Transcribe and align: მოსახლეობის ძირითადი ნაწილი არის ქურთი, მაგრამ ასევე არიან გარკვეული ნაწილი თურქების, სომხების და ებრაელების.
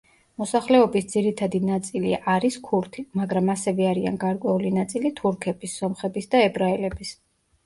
მოსახლეობის 0.43 1.07
ძირითადი 1.09 1.59
ნაწილი 1.65 2.13
არის 2.35 2.57
ქურთი, 2.69 3.03
მაგრამ 3.21 3.51
ასევე 3.55 3.87
არიან 3.91 4.19
გარკვეული 4.25 4.73
ნაწილი 4.79 5.13
თურქების, 5.21 5.77
სომხების 5.83 6.31
და 6.35 6.43
ებრაელების. 6.49 7.15